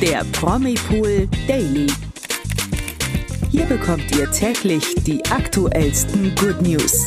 [0.00, 1.88] der Promipool Daily.
[3.50, 7.04] Hier bekommt ihr täglich die aktuellsten Good News.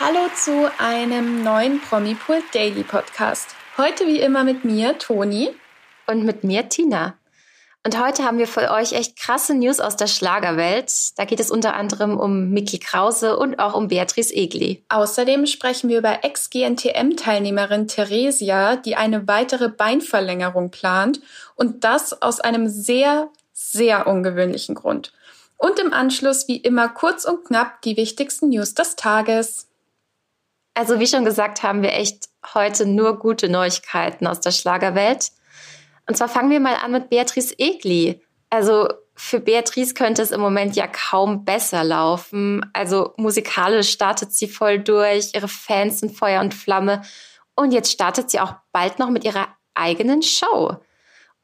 [0.00, 3.54] Hallo zu einem neuen Promipool Daily Podcast.
[3.76, 5.50] Heute wie immer mit mir, Toni.
[6.08, 7.14] Und mit mir, Tina.
[7.84, 11.18] Und heute haben wir für euch echt krasse News aus der Schlagerwelt.
[11.18, 14.84] Da geht es unter anderem um Mickey Krause und auch um Beatrice Egli.
[14.88, 21.20] Außerdem sprechen wir über Ex-GNTM-Teilnehmerin Theresia, die eine weitere Beinverlängerung plant
[21.56, 25.12] und das aus einem sehr, sehr ungewöhnlichen Grund.
[25.56, 29.66] Und im Anschluss wie immer kurz und knapp die wichtigsten News des Tages.
[30.74, 35.32] Also wie schon gesagt, haben wir echt heute nur gute Neuigkeiten aus der Schlagerwelt.
[36.12, 38.20] Und zwar fangen wir mal an mit Beatrice Egli.
[38.50, 42.70] Also für Beatrice könnte es im Moment ja kaum besser laufen.
[42.74, 47.00] Also musikalisch startet sie voll durch, ihre Fans sind Feuer und Flamme.
[47.56, 50.76] Und jetzt startet sie auch bald noch mit ihrer eigenen Show.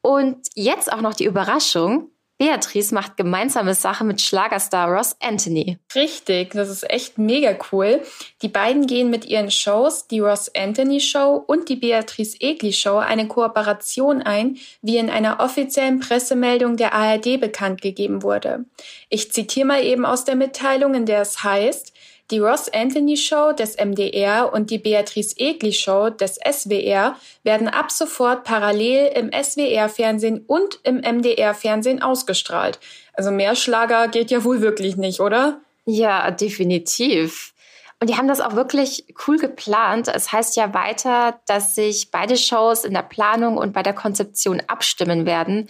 [0.01, 2.11] Und jetzt auch noch die Überraschung.
[2.39, 5.77] Beatrice macht gemeinsame Sache mit Schlagerstar Ross Anthony.
[5.93, 8.01] Richtig, das ist echt mega cool.
[8.41, 12.95] Die beiden gehen mit ihren Shows, die Ross Anthony Show und die Beatrice Egli Show,
[12.95, 18.63] eine Kooperation ein, wie in einer offiziellen Pressemeldung der ARD bekannt gegeben wurde.
[19.09, 21.91] Ich zitiere mal eben aus der Mitteilung, in der es heißt,
[22.31, 27.91] die Ross Anthony Show des MDR und die Beatrice Egli Show des SWR werden ab
[27.91, 32.79] sofort parallel im SWR-Fernsehen und im MDR-Fernsehen ausgestrahlt.
[33.13, 35.59] Also mehr Schlager geht ja wohl wirklich nicht, oder?
[35.85, 37.53] Ja, definitiv.
[37.99, 40.07] Und die haben das auch wirklich cool geplant.
[40.07, 44.61] Es heißt ja weiter, dass sich beide Shows in der Planung und bei der Konzeption
[44.67, 45.67] abstimmen werden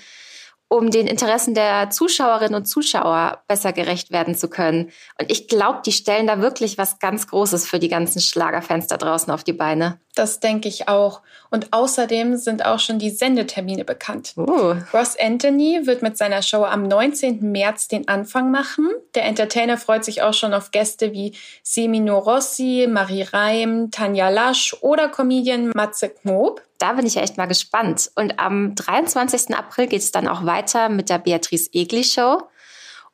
[0.70, 4.92] um den Interessen der Zuschauerinnen und Zuschauer besser gerecht werden zu können.
[5.20, 8.98] Und ich glaube, die stellen da wirklich was ganz Großes für die ganzen Schlagerfans da
[8.98, 10.00] draußen auf die Beine.
[10.20, 11.22] Das denke ich auch.
[11.50, 14.34] Und außerdem sind auch schon die Sendetermine bekannt.
[14.36, 14.76] Uh.
[14.94, 17.40] Ross Anthony wird mit seiner Show am 19.
[17.54, 18.90] März den Anfang machen.
[19.16, 24.76] Der Entertainer freut sich auch schon auf Gäste wie Semino Rossi, Marie Reim, Tanja Lasch
[24.82, 28.10] oder Comedian Matze Knob da bin ich ja echt mal gespannt.
[28.16, 29.54] Und am 23.
[29.54, 32.44] April geht es dann auch weiter mit der Beatrice Egli Show.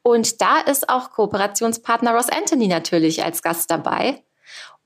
[0.04, 4.22] Und da ist auch Kooperationspartner Ross Anthony natürlich als Gast dabei.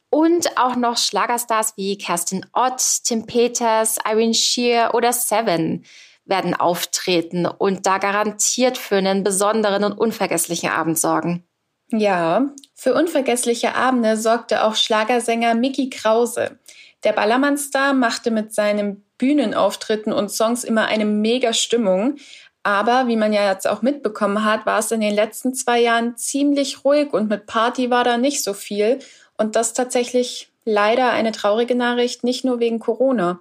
[0.09, 5.85] Und auch noch Schlagerstars wie Kerstin Ott, Tim Peters, Irene Shear oder Seven
[6.25, 11.43] werden auftreten und da garantiert für einen besonderen und unvergesslichen Abend sorgen.
[11.91, 16.59] Ja, für unvergessliche Abende sorgte auch Schlagersänger Mickey Krause.
[17.03, 22.17] Der Ballermann-Star machte mit seinen Bühnenauftritten und Songs immer eine mega Stimmung.
[22.61, 26.17] Aber wie man ja jetzt auch mitbekommen hat, war es in den letzten zwei Jahren
[26.17, 28.99] ziemlich ruhig und mit Party war da nicht so viel.
[29.39, 33.39] Und das tatsächlich leider eine traurige Nachricht, nicht nur wegen Corona.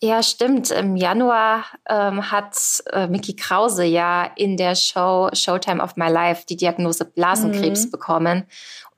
[0.00, 0.70] Ja, stimmt.
[0.70, 2.56] Im Januar ähm, hat
[2.92, 7.90] äh, Mickey Krause ja in der Show Showtime of My Life die Diagnose Blasenkrebs mhm.
[7.90, 8.46] bekommen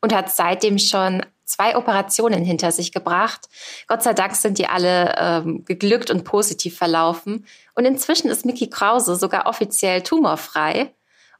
[0.00, 3.48] und hat seitdem schon zwei Operationen hinter sich gebracht.
[3.88, 7.44] Gott sei Dank sind die alle ähm, geglückt und positiv verlaufen.
[7.74, 10.94] Und inzwischen ist Mickey Krause sogar offiziell tumorfrei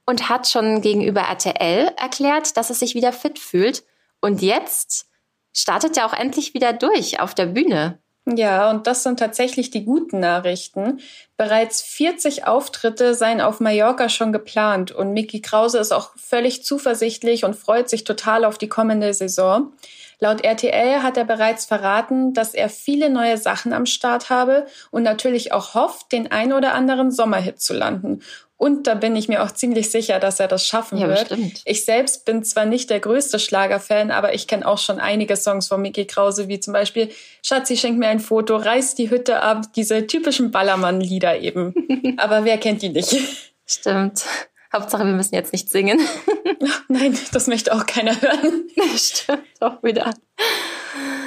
[0.04, 3.84] und hat schon gegenüber RTL erklärt, dass er sich wieder fit fühlt.
[4.20, 5.06] Und jetzt
[5.52, 7.98] startet er auch endlich wieder durch auf der Bühne.
[8.26, 11.00] Ja, und das sind tatsächlich die guten Nachrichten.
[11.36, 17.44] Bereits 40 Auftritte seien auf Mallorca schon geplant und Mickey Krause ist auch völlig zuversichtlich
[17.44, 19.72] und freut sich total auf die kommende Saison.
[20.20, 25.02] Laut RTL hat er bereits verraten, dass er viele neue Sachen am Start habe und
[25.02, 28.20] natürlich auch hofft, den ein oder anderen Sommerhit zu landen.
[28.58, 31.30] Und da bin ich mir auch ziemlich sicher, dass er das schaffen ja, wird.
[31.30, 31.62] Bestimmt.
[31.64, 35.68] Ich selbst bin zwar nicht der größte Schlagerfan, aber ich kenne auch schon einige Songs
[35.68, 37.08] von Mickey Krause, wie zum Beispiel
[37.42, 41.72] Schatzi schenkt mir ein Foto, reißt die Hütte ab, diese typischen Ballermann-Lieder eben.
[42.18, 43.16] aber wer kennt die nicht?
[43.64, 44.26] Stimmt.
[44.72, 46.00] Hauptsache, wir müssen jetzt nicht singen.
[46.88, 48.68] Nein, das möchte auch keiner hören.
[48.96, 50.14] Stimmt, doch wieder.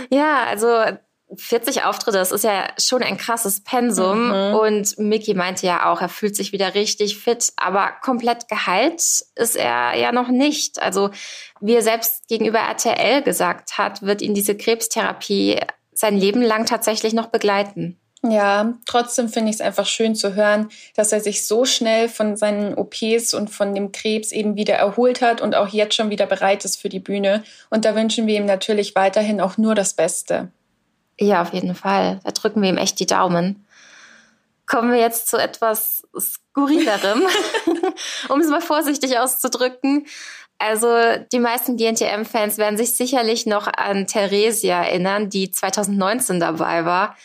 [0.09, 0.67] Ja, also
[1.35, 4.27] 40 Auftritte, das ist ja schon ein krasses Pensum.
[4.27, 4.55] Mhm.
[4.55, 9.01] Und Mickey meinte ja auch, er fühlt sich wieder richtig fit, aber komplett geheilt
[9.35, 10.81] ist er ja noch nicht.
[10.81, 11.09] Also,
[11.59, 15.59] wie er selbst gegenüber RTL gesagt hat, wird ihn diese Krebstherapie
[15.93, 17.99] sein Leben lang tatsächlich noch begleiten.
[18.25, 22.37] Ja, trotzdem finde ich es einfach schön zu hören, dass er sich so schnell von
[22.37, 26.25] seinen OPs und von dem Krebs eben wieder erholt hat und auch jetzt schon wieder
[26.25, 27.43] bereit ist für die Bühne.
[27.69, 30.49] Und da wünschen wir ihm natürlich weiterhin auch nur das Beste.
[31.19, 32.21] Ja, auf jeden Fall.
[32.23, 33.65] Da drücken wir ihm echt die Daumen.
[34.67, 37.23] Kommen wir jetzt zu etwas skurrilerem,
[38.29, 40.07] um es mal vorsichtig auszudrücken.
[40.59, 40.87] Also
[41.33, 47.17] die meisten GNTM-Fans werden sich sicherlich noch an Theresia erinnern, die 2019 dabei war.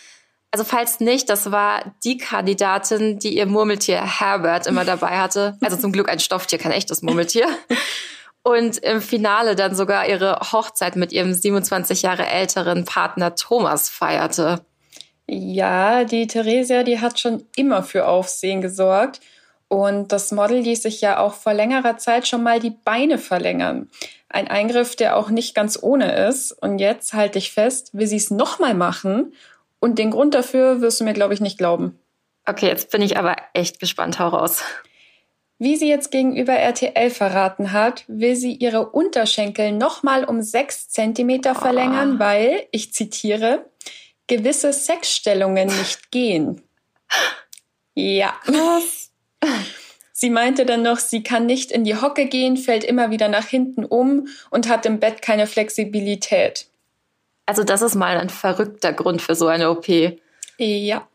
[0.50, 5.58] Also falls nicht, das war die Kandidatin, die ihr Murmeltier Herbert immer dabei hatte.
[5.60, 7.46] Also zum Glück ein Stofftier, kein echtes Murmeltier.
[8.42, 14.64] Und im Finale dann sogar ihre Hochzeit mit ihrem 27 Jahre älteren Partner Thomas feierte.
[15.26, 19.20] Ja, die Theresia, die hat schon immer für Aufsehen gesorgt.
[19.68, 23.90] Und das Model ließ sich ja auch vor längerer Zeit schon mal die Beine verlängern.
[24.30, 26.52] Ein Eingriff, der auch nicht ganz ohne ist.
[26.52, 29.34] Und jetzt halte ich fest, will sie es nochmal machen.
[29.80, 31.98] Und den Grund dafür wirst du mir, glaube ich, nicht glauben.
[32.46, 34.19] Okay, jetzt bin ich aber echt gespannt.
[34.19, 34.62] Hau raus.
[35.58, 41.54] Wie sie jetzt gegenüber RTL verraten hat, will sie ihre Unterschenkel nochmal um sechs Zentimeter
[41.56, 41.60] oh.
[41.60, 43.66] verlängern, weil, ich zitiere,
[44.28, 46.62] gewisse Sexstellungen nicht gehen.
[47.94, 48.34] Ja.
[48.46, 49.10] Was?
[50.12, 53.46] Sie meinte dann noch, sie kann nicht in die Hocke gehen, fällt immer wieder nach
[53.46, 56.66] hinten um und hat im Bett keine Flexibilität.
[57.48, 59.88] Also das ist mal ein verrückter Grund für so eine OP.
[60.58, 61.08] Ja.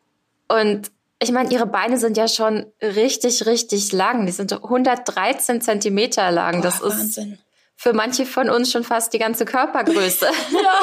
[0.48, 0.90] Und
[1.22, 4.26] ich meine, ihre Beine sind ja schon richtig, richtig lang.
[4.26, 6.56] Die sind 113 Zentimeter lang.
[6.56, 7.38] Boah, das ist Wahnsinn.
[7.76, 10.26] für manche von uns schon fast die ganze Körpergröße.
[10.54, 10.82] ja.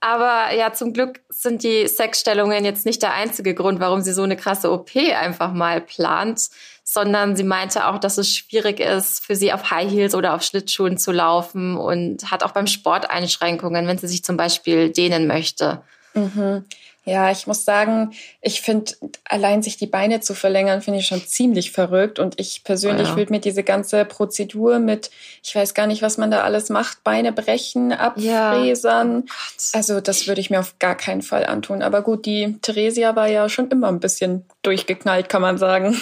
[0.00, 4.24] Aber ja, zum Glück sind die Sexstellungen jetzt nicht der einzige Grund, warum sie so
[4.24, 6.50] eine krasse OP einfach mal plant,
[6.90, 10.42] sondern sie meinte auch, dass es schwierig ist, für sie auf High Heels oder auf
[10.42, 15.26] Schlittschuhen zu laufen und hat auch beim Sport Einschränkungen, wenn sie sich zum Beispiel dehnen
[15.26, 15.82] möchte.
[16.14, 16.64] Mhm.
[17.04, 18.92] Ja, ich muss sagen, ich finde,
[19.24, 22.18] allein sich die Beine zu verlängern, finde ich schon ziemlich verrückt.
[22.18, 23.16] Und ich persönlich ja.
[23.16, 25.10] würde mir diese ganze Prozedur mit,
[25.42, 29.24] ich weiß gar nicht, was man da alles macht, Beine brechen, abfräsern.
[29.26, 29.34] Ja.
[29.34, 31.82] Oh also das würde ich mir auf gar keinen Fall antun.
[31.82, 35.98] Aber gut, die Theresia war ja schon immer ein bisschen durchgeknallt, kann man sagen.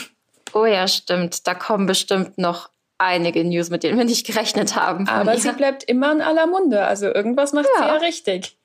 [0.53, 1.47] Oh ja, stimmt.
[1.47, 5.09] Da kommen bestimmt noch einige News, mit denen wir nicht gerechnet haben.
[5.09, 5.41] Aber ihr.
[5.41, 6.85] sie bleibt immer in aller Munde.
[6.85, 7.83] Also irgendwas macht ja.
[7.83, 8.59] sie ja richtig.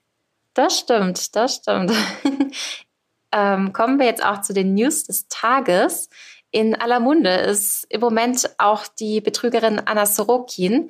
[0.53, 1.91] Das stimmt, das stimmt.
[3.31, 6.09] ähm, kommen wir jetzt auch zu den News des Tages.
[6.51, 10.89] In aller Munde ist im Moment auch die Betrügerin Anna Sorokin.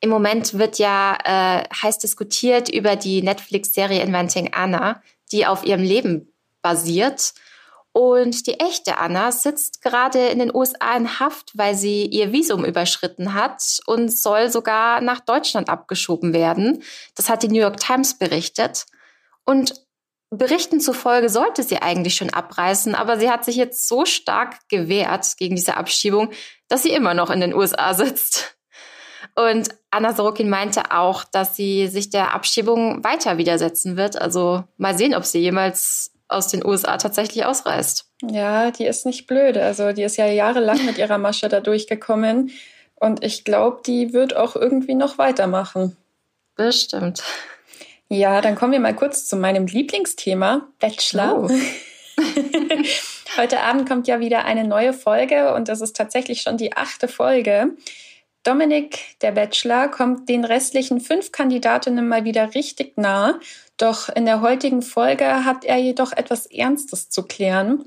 [0.00, 5.02] Im Moment wird ja äh, heiß diskutiert über die Netflix-Serie Inventing Anna,
[5.32, 6.32] die auf ihrem Leben
[6.62, 7.34] basiert.
[7.94, 12.64] Und die echte Anna sitzt gerade in den USA in Haft, weil sie ihr Visum
[12.64, 16.82] überschritten hat und soll sogar nach Deutschland abgeschoben werden.
[17.14, 18.86] Das hat die New York Times berichtet.
[19.44, 19.74] Und
[20.30, 25.36] Berichten zufolge sollte sie eigentlich schon abreißen, aber sie hat sich jetzt so stark gewehrt
[25.36, 26.30] gegen diese Abschiebung,
[26.66, 28.56] dass sie immer noch in den USA sitzt.
[29.36, 34.20] Und Anna Sorokin meinte auch, dass sie sich der Abschiebung weiter widersetzen wird.
[34.20, 38.06] Also mal sehen, ob sie jemals aus den USA tatsächlich ausreist.
[38.22, 39.62] Ja, die ist nicht blöde.
[39.62, 42.50] Also die ist ja jahrelang mit ihrer Masche da durchgekommen.
[42.96, 45.96] Und ich glaube, die wird auch irgendwie noch weitermachen.
[46.56, 47.22] Bestimmt.
[48.08, 51.44] Ja, dann kommen wir mal kurz zu meinem Lieblingsthema, Bachelor.
[51.44, 51.50] Oh.
[53.36, 57.08] Heute Abend kommt ja wieder eine neue Folge und das ist tatsächlich schon die achte
[57.08, 57.72] Folge.
[58.44, 63.40] Dominik, der Bachelor, kommt den restlichen fünf Kandidatinnen mal wieder richtig nah.
[63.78, 67.86] Doch in der heutigen Folge hat er jedoch etwas Ernstes zu klären.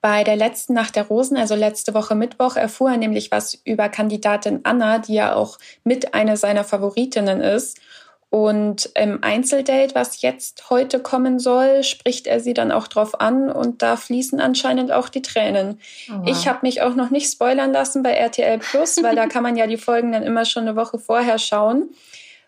[0.00, 3.88] Bei der letzten Nacht der Rosen, also letzte Woche Mittwoch, erfuhr er nämlich was über
[3.88, 7.80] Kandidatin Anna, die ja auch mit einer seiner Favoritinnen ist.
[8.28, 13.50] Und im Einzeldate, was jetzt heute kommen soll, spricht er sie dann auch drauf an
[13.50, 15.80] und da fließen anscheinend auch die Tränen.
[16.10, 19.44] Oh Ich habe mich auch noch nicht spoilern lassen bei RTL Plus, weil da kann
[19.44, 21.90] man ja die Folgen dann immer schon eine Woche vorher schauen.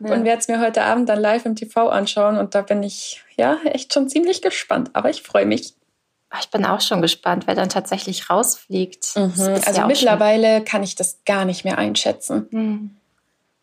[0.00, 0.14] Ja.
[0.14, 3.23] Und werde es mir heute Abend dann live im TV anschauen und da bin ich
[3.37, 5.75] ja echt schon ziemlich gespannt, aber ich freue mich.
[6.41, 9.17] Ich bin auch schon gespannt, wer dann tatsächlich rausfliegt.
[9.17, 9.33] Mhm.
[9.64, 12.47] Also ja mittlerweile kann ich das gar nicht mehr einschätzen.
[12.50, 12.97] Mhm.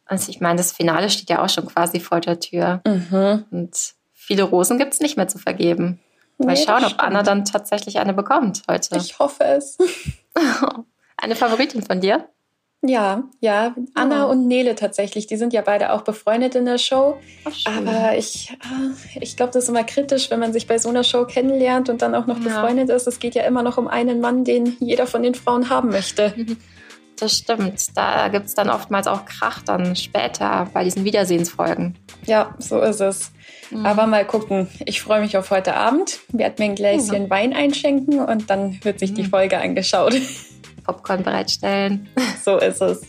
[0.06, 2.82] Also ich meine, das Finale steht ja auch schon quasi vor der Tür.
[2.86, 3.46] Mhm.
[3.52, 3.76] Und
[4.14, 6.00] viele Rosen gibt es nicht mehr zu vergeben.
[6.38, 8.98] Mal nee, schauen, ob Anna dann tatsächlich eine bekommt heute.
[8.98, 9.78] Ich hoffe es.
[11.18, 12.28] eine Favoritin von dir?
[12.88, 14.32] Ja, ja, Anna oh.
[14.32, 15.26] und Nele tatsächlich.
[15.26, 17.18] Die sind ja beide auch befreundet in der Show.
[17.66, 21.04] Aber ich, äh, ich glaube, das ist immer kritisch, wenn man sich bei so einer
[21.04, 22.44] Show kennenlernt und dann auch noch ja.
[22.44, 23.08] befreundet ist.
[23.08, 26.36] Es geht ja immer noch um einen Mann, den jeder von den Frauen haben möchte.
[27.20, 27.96] Das stimmt.
[27.96, 31.96] Da gibt es dann oftmals auch Krach dann später bei diesen Wiedersehensfolgen.
[32.26, 33.32] Ja, so ist es.
[33.72, 33.86] Mhm.
[33.86, 34.68] Aber mal gucken.
[34.86, 36.20] Ich freue mich auf heute Abend.
[36.30, 37.30] Werde mir ein Gläschen mhm.
[37.30, 39.16] Wein einschenken und dann wird sich mhm.
[39.16, 40.16] die Folge angeschaut.
[40.84, 42.10] Popcorn bereitstellen.
[42.44, 43.02] So ist es.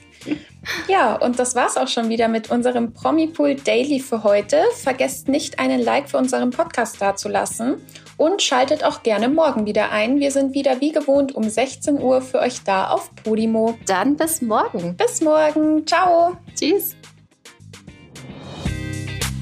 [0.89, 4.63] Ja, und das war's auch schon wieder mit unserem Promipool Daily für heute.
[4.83, 7.77] Vergesst nicht, einen Like für unseren Podcast dazulassen.
[8.17, 10.21] Und schaltet auch gerne morgen wieder ein.
[10.21, 13.79] Wir sind wieder wie gewohnt um 16 Uhr für euch da auf Podimo.
[13.87, 14.97] Dann bis morgen.
[14.97, 15.87] Bis morgen.
[15.87, 16.37] Ciao.
[16.55, 16.97] Tschüss.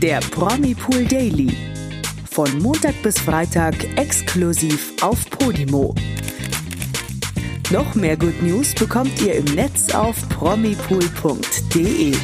[0.02, 1.56] Der Promi Pool Daily.
[2.30, 5.94] Von Montag bis Freitag exklusiv auf Podimo.
[7.70, 12.14] Noch mehr Good News bekommt ihr im Netz auf promipool.de.